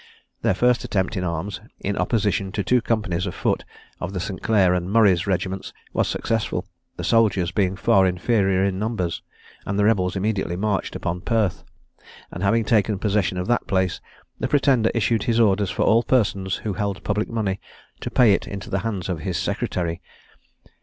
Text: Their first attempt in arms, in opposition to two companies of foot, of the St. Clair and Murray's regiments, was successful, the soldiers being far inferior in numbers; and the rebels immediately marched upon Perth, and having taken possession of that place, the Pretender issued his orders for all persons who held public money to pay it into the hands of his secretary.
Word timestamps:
Their 0.41 0.55
first 0.55 0.83
attempt 0.83 1.15
in 1.15 1.23
arms, 1.23 1.61
in 1.79 1.95
opposition 1.95 2.51
to 2.53 2.63
two 2.63 2.81
companies 2.81 3.27
of 3.27 3.35
foot, 3.35 3.63
of 3.99 4.13
the 4.13 4.19
St. 4.19 4.41
Clair 4.41 4.73
and 4.73 4.89
Murray's 4.91 5.27
regiments, 5.27 5.73
was 5.93 6.07
successful, 6.07 6.65
the 6.97 7.03
soldiers 7.03 7.51
being 7.51 7.75
far 7.75 8.07
inferior 8.07 8.63
in 8.65 8.79
numbers; 8.79 9.21
and 9.63 9.77
the 9.77 9.85
rebels 9.85 10.15
immediately 10.15 10.55
marched 10.55 10.95
upon 10.95 11.21
Perth, 11.21 11.63
and 12.31 12.41
having 12.41 12.65
taken 12.65 12.97
possession 12.97 13.37
of 13.37 13.45
that 13.45 13.67
place, 13.67 14.01
the 14.39 14.47
Pretender 14.47 14.89
issued 14.95 15.25
his 15.25 15.39
orders 15.39 15.69
for 15.69 15.83
all 15.83 16.01
persons 16.01 16.55
who 16.55 16.73
held 16.73 17.03
public 17.03 17.29
money 17.29 17.59
to 17.99 18.09
pay 18.09 18.33
it 18.33 18.47
into 18.47 18.71
the 18.71 18.79
hands 18.79 19.07
of 19.07 19.19
his 19.19 19.37
secretary. 19.37 20.01